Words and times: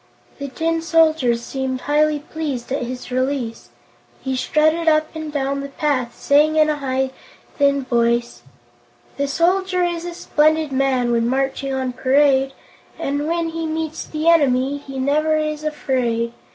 The 0.39 0.47
Tin 0.47 0.81
Soldier 0.81 1.35
seemed 1.35 1.81
highly 1.81 2.17
pleased 2.17 2.71
at 2.71 2.81
his 2.81 3.11
release. 3.11 3.69
He 4.19 4.35
strutted 4.35 4.87
up 4.87 5.09
and 5.13 5.31
down 5.31 5.59
the 5.61 5.69
path, 5.69 6.19
saying 6.19 6.55
in 6.55 6.71
a 6.71 6.77
high, 6.77 7.11
thin 7.59 7.83
voice: 7.85 8.41
"The 9.17 9.27
Soldier 9.27 9.83
is 9.83 10.05
a 10.05 10.15
splendid 10.15 10.71
man 10.71 11.11
When 11.11 11.27
marching 11.27 11.71
on 11.71 11.93
parade, 11.93 12.53
And 12.97 13.27
when 13.27 13.49
he 13.49 13.67
meets 13.67 14.03
the 14.03 14.27
enemy 14.27 14.79
He 14.79 14.97
never 14.97 15.37
is 15.37 15.63
afraid. 15.63 16.33